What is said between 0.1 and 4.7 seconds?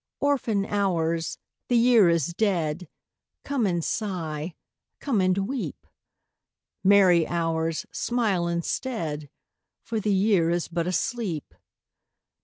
Orphan Hours, the Year is dead, Come and sigh,